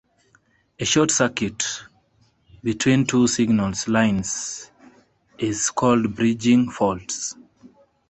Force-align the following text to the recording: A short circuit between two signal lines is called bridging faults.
A 0.79 0.83
short 0.85 1.11
circuit 1.11 1.63
between 2.63 3.05
two 3.05 3.27
signal 3.27 3.71
lines 3.85 4.71
is 5.37 5.69
called 5.69 6.15
bridging 6.15 6.71
faults. 6.71 7.35